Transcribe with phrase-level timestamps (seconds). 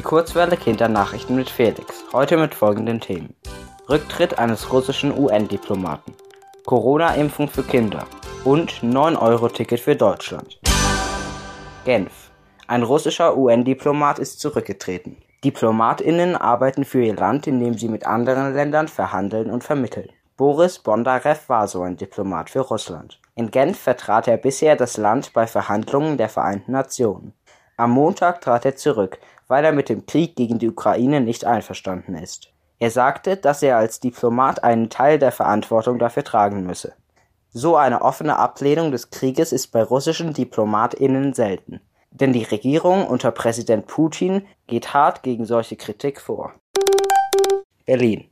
[0.00, 2.06] Die Kurzwelle Kindernachrichten mit Felix.
[2.14, 3.34] Heute mit folgenden Themen.
[3.86, 6.14] Rücktritt eines russischen UN-Diplomaten.
[6.64, 8.06] Corona-Impfung für Kinder.
[8.44, 10.58] Und 9-Euro-Ticket für Deutschland.
[11.84, 12.30] Genf.
[12.66, 15.18] Ein russischer UN-Diplomat ist zurückgetreten.
[15.44, 20.08] DiplomatInnen arbeiten für ihr Land, indem sie mit anderen Ländern verhandeln und vermitteln.
[20.38, 23.20] Boris Bondarev war so ein Diplomat für Russland.
[23.34, 27.34] In Genf vertrat er bisher das Land bei Verhandlungen der Vereinten Nationen.
[27.80, 32.14] Am Montag trat er zurück, weil er mit dem Krieg gegen die Ukraine nicht einverstanden
[32.14, 32.52] ist.
[32.78, 36.92] Er sagte, dass er als Diplomat einen Teil der Verantwortung dafür tragen müsse.
[37.54, 41.80] So eine offene Ablehnung des Krieges ist bei russischen DiplomatInnen selten.
[42.10, 46.52] Denn die Regierung unter Präsident Putin geht hart gegen solche Kritik vor.
[47.86, 48.28] Berlin.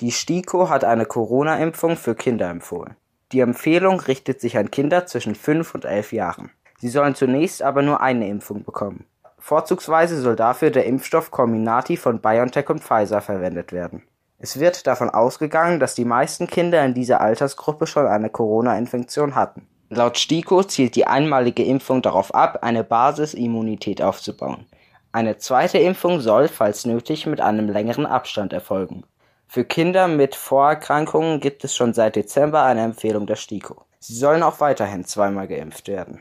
[0.00, 2.96] Die STIKO hat eine Corona-Impfung für Kinder empfohlen.
[3.30, 6.50] Die Empfehlung richtet sich an Kinder zwischen 5 und 11 Jahren.
[6.78, 9.04] Sie sollen zunächst aber nur eine Impfung bekommen.
[9.38, 14.02] Vorzugsweise soll dafür der Impfstoff Comirnaty von BioNTech und Pfizer verwendet werden.
[14.38, 19.66] Es wird davon ausgegangen, dass die meisten Kinder in dieser Altersgruppe schon eine Corona-Infektion hatten.
[19.90, 24.66] Laut STIKO zielt die einmalige Impfung darauf ab, eine Basisimmunität aufzubauen.
[25.10, 29.04] Eine zweite Impfung soll, falls nötig, mit einem längeren Abstand erfolgen.
[29.46, 33.82] Für Kinder mit Vorerkrankungen gibt es schon seit Dezember eine Empfehlung der STIKO.
[33.98, 36.20] Sie sollen auch weiterhin zweimal geimpft werden.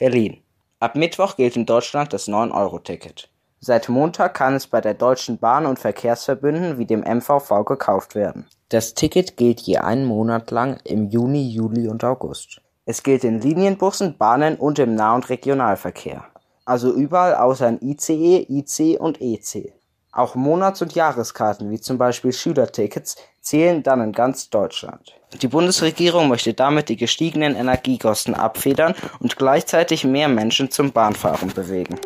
[0.00, 0.38] Berlin.
[0.78, 3.28] Ab Mittwoch gilt in Deutschland das 9-Euro-Ticket.
[3.60, 8.46] Seit Montag kann es bei der Deutschen Bahn und Verkehrsverbünden wie dem MVV gekauft werden.
[8.70, 12.62] Das Ticket gilt je einen Monat lang im Juni, Juli und August.
[12.86, 16.24] Es gilt in Linienbussen, Bahnen und im Nah- und Regionalverkehr.
[16.64, 19.74] Also überall außer in ICE, IC und EC.
[20.12, 25.14] Auch Monats- und Jahreskarten, wie zum Beispiel Schülertickets, zählen dann in ganz Deutschland.
[25.40, 31.96] Die Bundesregierung möchte damit die gestiegenen Energiekosten abfedern und gleichzeitig mehr Menschen zum Bahnfahren bewegen.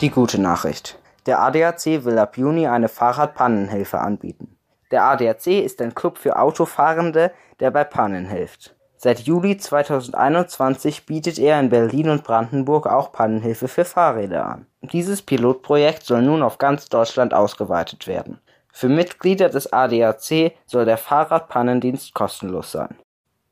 [0.00, 0.98] Die gute Nachricht.
[1.26, 4.56] Der ADAC will ab Juni eine Fahrradpannenhilfe anbieten.
[4.92, 8.76] Der ADAC ist ein Club für Autofahrende, der bei Pannen hilft.
[9.04, 14.66] Seit Juli 2021 bietet er in Berlin und Brandenburg auch Pannenhilfe für Fahrräder an.
[14.80, 18.38] Dieses Pilotprojekt soll nun auf ganz Deutschland ausgeweitet werden.
[18.72, 22.94] Für Mitglieder des ADAC soll der Fahrradpannendienst kostenlos sein.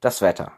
[0.00, 0.52] Das Wetter.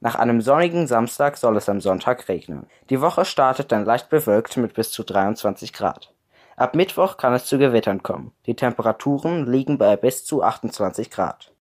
[0.00, 2.66] Nach einem sonnigen Samstag soll es am Sonntag regnen.
[2.90, 6.12] Die Woche startet dann leicht bewölkt mit bis zu 23 Grad.
[6.56, 8.32] Ab Mittwoch kann es zu Gewittern kommen.
[8.44, 11.52] Die Temperaturen liegen bei bis zu 28 Grad.